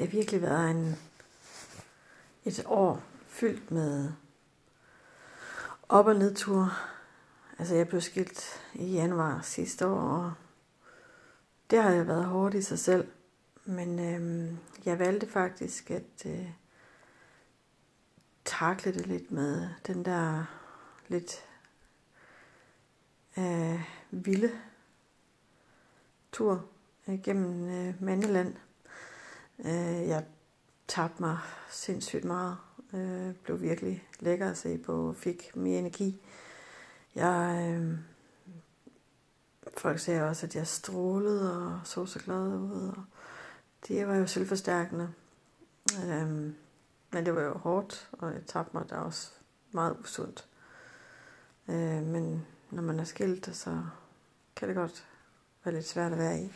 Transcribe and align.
det 0.00 0.08
har 0.08 0.16
virkelig 0.16 0.42
været 0.42 0.70
en, 0.70 0.96
et 2.44 2.62
år 2.66 3.02
fyldt 3.26 3.70
med 3.70 4.12
op- 5.88 6.06
og 6.06 6.16
nedtur. 6.16 6.72
Altså, 7.58 7.74
jeg 7.74 7.88
blev 7.88 8.00
skilt 8.00 8.62
i 8.74 8.92
januar 8.92 9.40
sidste 9.42 9.86
år, 9.86 10.00
og 10.00 10.32
det 11.70 11.82
har 11.82 11.90
jeg 11.90 12.06
været 12.06 12.24
hårdt 12.24 12.54
i 12.54 12.62
sig 12.62 12.78
selv. 12.78 13.08
Men 13.64 13.98
øhm, 13.98 14.58
jeg 14.84 14.98
valgte 14.98 15.26
faktisk 15.26 15.90
at 15.90 16.26
øh, 16.26 16.50
takle 18.44 18.94
det 18.94 19.06
lidt 19.06 19.30
med 19.30 19.68
den 19.86 20.04
der 20.04 20.44
lidt 21.08 21.44
øh, 23.38 23.80
vilde 24.10 24.50
tur 26.32 26.64
øh, 27.08 27.22
gennem 27.22 27.68
øh, 27.68 28.02
Mandeland. 28.02 28.56
Øh, 29.64 30.08
jeg 30.08 30.24
tabte 30.88 31.22
mig 31.22 31.38
sindssygt 31.70 32.24
meget. 32.24 32.56
Øh, 32.94 33.34
blev 33.34 33.60
virkelig 33.60 34.08
lækker 34.20 34.50
at 34.50 34.58
se 34.58 34.78
på, 34.78 35.12
fik 35.12 35.56
mere 35.56 35.78
energi. 35.78 36.20
Jeg, 37.14 37.68
øh, 37.70 37.98
folk 39.76 39.98
sagde 39.98 40.28
også, 40.28 40.46
at 40.46 40.56
jeg 40.56 40.66
strålede 40.66 41.66
og 41.66 41.80
så 41.84 42.06
så 42.06 42.18
glad 42.18 42.48
ud. 42.48 42.88
Og 42.88 43.04
det 43.88 44.08
var 44.08 44.16
jo 44.16 44.26
selvforstærkende. 44.26 45.12
Øh, 46.04 46.52
men 47.12 47.26
det 47.26 47.34
var 47.34 47.42
jo 47.42 47.58
hårdt, 47.58 48.08
og 48.12 48.32
jeg 48.32 48.42
tabte 48.46 48.76
mig 48.76 48.90
da 48.90 48.96
også 48.96 49.30
meget 49.72 49.96
usundt. 50.00 50.48
Øh, 51.68 52.02
men 52.02 52.46
når 52.70 52.82
man 52.82 53.00
er 53.00 53.04
skilt, 53.04 53.56
så 53.56 53.82
kan 54.56 54.68
det 54.68 54.76
godt 54.76 55.06
være 55.64 55.74
lidt 55.74 55.88
svært 55.88 56.12
at 56.12 56.18
være 56.18 56.40
i. 56.40 56.52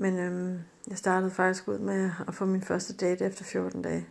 Men 0.00 0.18
øhm, 0.18 0.58
jeg 0.88 0.98
startede 0.98 1.30
faktisk 1.30 1.68
ud 1.68 1.78
med 1.78 2.10
at 2.28 2.34
få 2.34 2.44
min 2.44 2.62
første 2.62 2.96
date 2.96 3.24
efter 3.24 3.44
14 3.44 3.82
dage. 3.82 4.08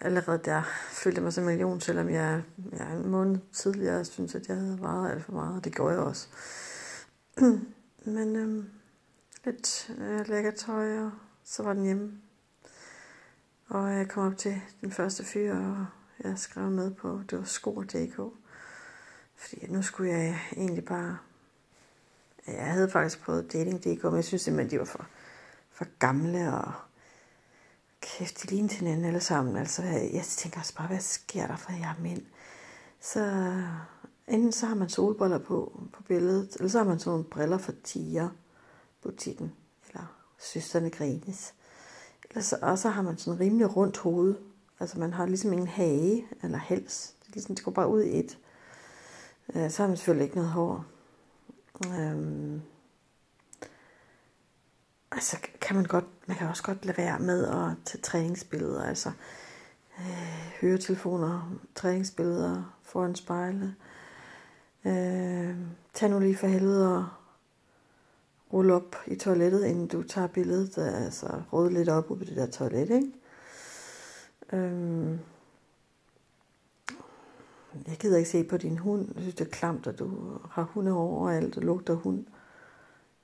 Allerede 0.00 0.40
der 0.44 0.62
følte 0.90 1.16
jeg 1.16 1.22
mig 1.22 1.32
som 1.32 1.44
en 1.44 1.48
million, 1.48 1.80
selvom 1.80 2.10
jeg, 2.10 2.42
jeg 2.72 2.92
en 2.96 3.08
måned 3.08 3.38
tidligere 3.52 4.04
synes, 4.04 4.34
at 4.34 4.48
jeg 4.48 4.56
havde 4.56 4.80
varet 4.80 5.10
alt 5.10 5.24
for 5.24 5.32
meget, 5.32 5.56
og 5.56 5.64
det 5.64 5.74
gjorde 5.74 5.94
jeg 5.94 6.02
også. 6.02 6.28
Men 8.16 8.36
øhm, 8.36 8.68
lidt 9.44 9.90
øh, 9.98 10.28
lækker 10.28 10.50
tøj, 10.50 10.98
og 10.98 11.10
så 11.44 11.62
var 11.62 11.72
den 11.72 11.84
hjemme. 11.84 12.20
Og 13.68 13.92
jeg 13.92 14.08
kom 14.08 14.32
op 14.32 14.38
til 14.38 14.62
den 14.80 14.92
første 14.92 15.24
fyr, 15.24 15.54
og 15.54 15.86
jeg 16.24 16.38
skrev 16.38 16.70
med 16.70 16.90
på, 16.94 17.20
det 17.30 17.38
var 17.38 17.44
sko.dk. 17.44 18.20
Fordi 19.36 19.66
nu 19.68 19.82
skulle 19.82 20.12
jeg 20.12 20.40
egentlig 20.56 20.84
bare 20.84 21.18
jeg 22.46 22.72
havde 22.72 22.90
faktisk 22.90 23.20
prøvet 23.22 23.52
dating.dk, 23.52 24.04
men 24.04 24.16
jeg 24.16 24.24
synes 24.24 24.42
simpelthen, 24.42 24.70
de 24.70 24.78
var 24.78 24.84
for, 24.84 25.06
for 25.70 25.86
gamle, 25.98 26.52
og 26.54 26.72
kæft, 28.00 28.42
de 28.42 28.48
lignede 28.50 28.74
hinanden 28.74 29.04
alle 29.04 29.20
sammen. 29.20 29.56
Altså, 29.56 29.82
jeg 30.12 30.24
tænker 30.24 30.60
også 30.60 30.74
bare, 30.74 30.86
hvad 30.86 31.00
sker 31.00 31.46
der 31.46 31.56
for 31.56 31.72
jer 31.72 31.94
mænd? 32.02 32.22
Så 33.00 33.52
enten 34.28 34.52
så 34.52 34.66
har 34.66 34.74
man 34.74 34.88
solbriller 34.88 35.38
på, 35.38 35.82
på 35.92 36.02
billedet, 36.02 36.56
eller 36.56 36.68
så 36.68 36.78
har 36.78 36.84
man 36.84 36.98
sådan 36.98 37.10
nogle 37.10 37.24
briller 37.24 37.58
for 37.58 37.72
tiger 37.84 38.28
butikken, 39.02 39.52
eller 39.88 40.16
søsterne 40.38 40.90
grines. 40.90 41.54
Eller 42.30 42.42
så, 42.42 42.58
og 42.62 42.78
så 42.78 42.88
har 42.88 43.02
man 43.02 43.18
sådan 43.18 43.40
rimelig 43.40 43.76
rundt 43.76 43.96
hoved. 43.96 44.34
Altså 44.80 44.98
man 44.98 45.12
har 45.12 45.26
ligesom 45.26 45.52
ingen 45.52 45.68
hage 45.68 46.26
eller 46.42 46.58
hals. 46.58 47.14
Det, 47.26 47.34
ligesom, 47.34 47.54
det 47.54 47.64
går 47.64 47.72
bare 47.72 47.88
ud 47.88 48.02
i 48.02 48.18
et. 48.18 48.38
Øh, 49.54 49.70
så 49.70 49.82
har 49.82 49.88
man 49.88 49.96
selvfølgelig 49.96 50.24
ikke 50.24 50.36
noget 50.36 50.50
hår. 50.50 50.84
Øhm, 51.84 52.62
altså 55.12 55.36
kan 55.60 55.76
man 55.76 55.84
godt, 55.84 56.04
man 56.26 56.36
kan 56.36 56.48
også 56.48 56.62
godt 56.62 56.84
lade 56.84 56.98
være 56.98 57.18
med 57.18 57.46
at 57.46 57.76
tage 57.84 58.02
træningsbilleder, 58.02 58.84
altså 58.84 59.10
øh, 59.98 60.52
høretelefoner, 60.60 61.52
træningsbilleder 61.74 62.76
foran 62.82 63.14
spejlet. 63.14 63.74
Øh, 64.84 65.56
tag 65.94 66.10
nu 66.10 66.18
lige 66.18 66.36
for 66.36 66.46
helvede 66.46 66.96
og 66.96 67.06
rulle 68.52 68.74
op 68.74 68.96
i 69.06 69.14
toilettet, 69.16 69.64
inden 69.64 69.86
du 69.86 70.02
tager 70.02 70.26
billedet, 70.26 70.78
altså 70.78 71.42
rød 71.52 71.70
lidt 71.70 71.88
op 71.88 72.06
på 72.06 72.18
det 72.20 72.36
der 72.36 72.46
toilet, 72.46 72.90
ikke? 72.90 73.12
Øh, 74.52 75.18
jeg 77.86 77.96
gider 77.96 78.16
ikke 78.16 78.30
se 78.30 78.44
på 78.44 78.56
din 78.56 78.78
hund. 78.78 79.08
Jeg 79.14 79.22
synes, 79.22 79.34
det 79.34 79.46
er 79.46 79.50
klamt, 79.50 79.86
at 79.86 79.98
du 79.98 80.38
har 80.50 80.62
hunde 80.62 80.92
overalt 80.92 81.56
og 81.56 81.62
lugter 81.62 81.94
hund. 81.94 82.24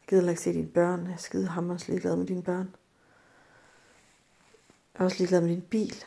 Jeg 0.01 0.09
gider 0.09 0.31
ikke 0.31 0.43
se 0.43 0.53
dine 0.53 0.69
børn. 0.69 1.07
Jeg 1.07 1.13
er 1.13 1.17
skide 1.17 1.47
hammers 1.47 1.89
ligeglad 1.89 2.17
med 2.17 2.27
dine 2.27 2.43
børn. 2.43 2.75
Jeg 4.95 5.01
er 5.01 5.05
også 5.05 5.19
ligeglad 5.19 5.41
med 5.41 5.51
din 5.51 5.63
bil. 5.63 6.05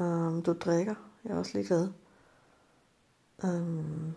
Um, 0.00 0.42
du 0.42 0.52
drikker. 0.52 0.94
Jeg 1.24 1.32
er 1.32 1.36
også 1.36 1.50
ligeglad. 1.54 1.88
Um, 3.44 4.14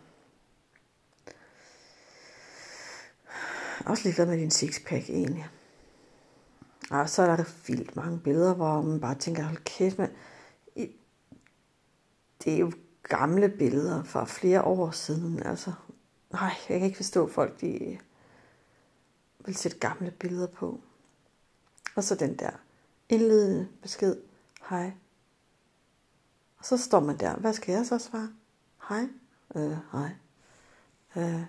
også 3.86 4.04
ligeglad 4.04 4.26
med 4.26 4.38
din 4.38 4.52
sixpack 4.52 5.10
egentlig. 5.10 5.50
Og 6.92 7.10
så 7.10 7.22
er 7.22 7.36
der 7.36 7.44
vildt 7.68 7.96
mange 7.96 8.20
billeder, 8.20 8.54
hvor 8.54 8.82
man 8.82 9.00
bare 9.00 9.16
tænker, 9.16 9.44
hold 9.44 9.58
kæft, 9.58 9.98
mand 9.98 10.12
det 12.44 12.54
er 12.54 12.58
jo 12.58 12.72
gamle 13.04 13.50
billeder 13.50 14.04
fra 14.04 14.26
flere 14.26 14.64
år 14.64 14.92
siden. 14.92 15.44
Altså, 15.44 15.74
nej, 16.34 16.52
jeg 16.70 16.80
kan 16.80 16.86
ikke 16.86 16.96
forstå 16.96 17.30
folk, 17.30 17.62
de 17.62 18.00
vil 19.46 19.56
sætte 19.56 19.78
gamle 19.78 20.12
billeder 20.12 20.48
på. 20.48 20.82
Og 21.96 22.04
så 22.04 22.16
den 22.16 22.40
der 22.40 22.52
indledende 23.10 23.68
besked, 23.82 24.16
hej. 24.70 24.92
Og 26.58 26.66
så 26.66 26.78
står 26.78 27.00
man 27.00 27.18
der, 27.18 27.36
hvad 27.36 27.54
skal 27.54 27.74
jeg 27.74 27.86
så 27.86 27.98
svare? 27.98 28.30
Hej? 28.90 29.08
Øh, 29.56 29.78
hej. 29.92 30.10
Øh, 31.16 31.46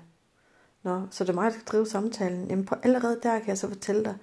Nå, 0.87 1.07
så 1.11 1.25
det 1.25 1.31
er 1.31 1.35
mig, 1.35 1.45
der 1.45 1.51
skal 1.51 1.65
drive 1.65 1.87
samtalen. 1.87 2.49
Jamen 2.49 2.65
på 2.65 2.75
allerede 2.83 3.21
der 3.23 3.39
kan 3.39 3.49
jeg 3.49 3.59
så 3.59 3.69
fortælle 3.69 4.05
dig, 4.05 4.19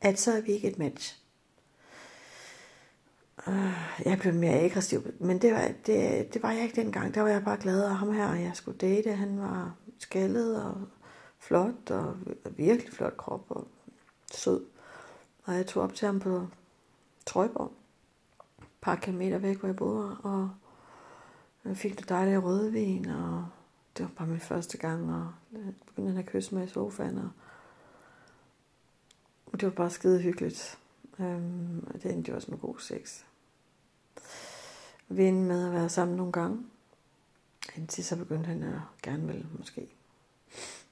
at 0.00 0.20
så 0.20 0.32
er 0.32 0.40
vi 0.40 0.52
ikke 0.52 0.70
et 0.70 0.78
match. 0.78 1.25
Øh, 3.48 4.04
jeg 4.04 4.18
blev 4.18 4.34
mere 4.34 4.52
aggressiv, 4.52 5.02
men 5.20 5.42
det 5.42 5.52
var, 5.52 5.68
det, 5.86 6.34
det 6.34 6.42
var 6.42 6.50
jeg 6.52 6.62
ikke 6.62 6.82
dengang. 6.82 7.14
Der 7.14 7.20
var 7.20 7.28
jeg 7.28 7.44
bare 7.44 7.60
glad, 7.60 7.84
og 7.84 7.98
ham 7.98 8.12
her, 8.12 8.28
og 8.28 8.42
jeg 8.42 8.50
skulle 8.54 8.78
date, 8.78 9.12
han 9.12 9.40
var 9.40 9.74
skaldet 9.98 10.62
og 10.64 10.88
flot, 11.38 11.90
og 11.90 12.16
virkelig 12.50 12.92
flot 12.92 13.16
krop, 13.16 13.44
og 13.48 13.68
sød. 14.32 14.64
Og 15.44 15.54
jeg 15.54 15.66
tog 15.66 15.82
op 15.82 15.94
til 15.94 16.06
ham 16.06 16.20
på 16.20 16.46
Trøjborg, 17.26 17.72
et 18.58 18.66
par 18.80 18.96
kilometer 18.96 19.38
væk, 19.38 19.58
hvor 19.58 19.68
jeg 19.68 19.76
boede, 19.76 20.16
og 20.22 20.50
jeg 21.64 21.76
fik 21.76 21.98
det 21.98 22.08
dejlige 22.08 22.38
rødvin, 22.38 23.08
og 23.08 23.46
det 23.96 24.04
var 24.04 24.10
bare 24.16 24.28
min 24.28 24.40
første 24.40 24.78
gang, 24.78 25.14
og 25.14 25.32
begyndte 25.86 26.10
han 26.10 26.18
at 26.20 26.26
kysse 26.26 26.54
mig 26.54 26.64
i 26.64 26.68
sofaen, 26.68 27.18
og 27.18 27.30
det 29.52 29.62
var 29.62 29.70
bare 29.70 29.90
skide 29.90 30.20
hyggeligt. 30.20 30.78
Øhm, 31.20 31.86
og 31.86 32.02
det 32.02 32.12
endte 32.12 32.30
jo 32.30 32.36
også 32.36 32.50
med 32.50 32.58
god 32.58 32.78
sex 32.78 33.22
ven 35.08 35.44
med 35.44 35.66
at 35.66 35.72
være 35.72 35.88
sammen 35.88 36.16
nogle 36.16 36.32
gange. 36.32 36.66
Indtil 37.76 38.04
så 38.04 38.16
begyndte 38.16 38.46
han 38.46 38.62
at 38.62 38.80
gerne 39.02 39.26
vil 39.26 39.46
måske. 39.58 39.88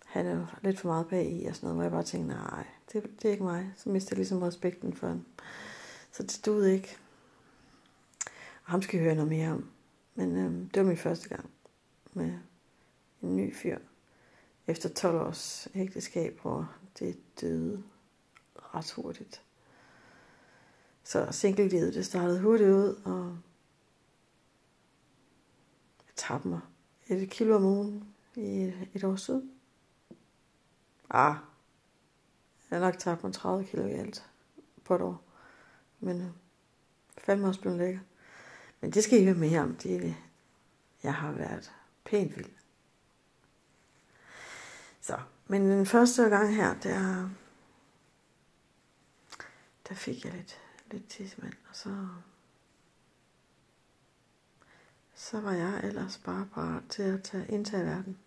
Han 0.06 0.26
er 0.26 0.36
jo 0.36 0.46
lidt 0.62 0.80
for 0.80 0.88
meget 0.88 1.08
bag 1.08 1.32
i 1.32 1.44
og 1.44 1.54
sådan 1.56 1.66
noget, 1.66 1.76
hvor 1.76 1.82
jeg 1.82 1.92
bare 1.92 2.02
tænkte, 2.02 2.34
nej, 2.34 2.66
det, 2.92 3.02
det 3.22 3.28
er 3.28 3.32
ikke 3.32 3.44
mig. 3.44 3.72
Så 3.76 3.88
mistede 3.88 4.12
jeg 4.12 4.18
ligesom 4.18 4.42
respekten 4.42 4.94
for 4.94 5.08
ham. 5.08 5.26
Så 6.12 6.22
det 6.22 6.32
stod 6.32 6.64
ikke. 6.64 6.96
Og 8.64 8.70
ham 8.70 8.82
skal 8.82 8.96
jeg 8.96 9.04
høre 9.04 9.14
noget 9.14 9.30
mere 9.30 9.50
om. 9.50 9.70
Men 10.14 10.36
øhm, 10.36 10.68
det 10.68 10.82
var 10.82 10.88
min 10.88 10.96
første 10.96 11.28
gang 11.28 11.50
med 12.12 12.32
en 13.22 13.36
ny 13.36 13.54
fyr. 13.54 13.78
Efter 14.66 14.88
12 14.88 15.16
års 15.16 15.68
ægteskab, 15.74 16.38
hvor 16.42 16.72
det 16.98 17.16
døde 17.40 17.82
ret 18.56 18.90
hurtigt. 18.90 19.42
Så 21.04 21.28
singlelivet, 21.30 21.94
det 21.94 22.06
startede 22.06 22.40
hurtigt 22.40 22.70
ud, 22.70 23.00
og 23.04 23.38
jeg 26.06 26.14
tabte 26.16 26.48
mig 26.48 26.60
et 27.08 27.30
kilo 27.30 27.56
om 27.56 27.64
ugen 27.64 28.14
i 28.36 28.72
et 28.94 29.04
år 29.04 29.16
siden. 29.16 29.50
Ah, 31.10 31.36
jeg 32.70 32.78
har 32.78 32.86
nok 32.86 32.98
tabt 32.98 33.24
mig 33.24 33.32
30 33.32 33.64
kilo 33.64 33.86
i 33.86 33.92
alt 33.92 34.30
på 34.84 34.94
et 34.94 35.00
år. 35.00 35.22
Men 36.00 36.20
øh, 36.20 36.30
fandme 37.18 37.48
også 37.48 37.60
blevet 37.60 37.78
lækker. 37.78 38.00
Men 38.80 38.90
det 38.90 39.04
skal 39.04 39.20
I 39.20 39.24
høre 39.24 39.34
mere 39.34 39.60
om. 39.60 39.76
Det, 39.76 40.16
jeg 41.02 41.14
har 41.14 41.32
været 41.32 41.72
pænt 42.04 42.36
vild. 42.36 42.50
Så, 45.00 45.18
men 45.46 45.70
den 45.70 45.86
første 45.86 46.28
gang 46.28 46.56
her, 46.56 46.74
der, 46.80 47.30
der 49.88 49.94
fik 49.94 50.24
jeg 50.24 50.32
lidt, 50.32 50.63
lidt 50.94 51.08
tidsmand, 51.08 51.54
og 51.68 51.76
så 51.76 52.06
så 55.14 55.40
var 55.40 55.52
jeg 55.52 55.80
ellers 55.84 56.18
bare 56.24 56.46
parat 56.54 56.82
til 56.88 57.02
at 57.02 57.22
tage, 57.22 57.46
indtage 57.48 57.84
verden. 57.84 58.18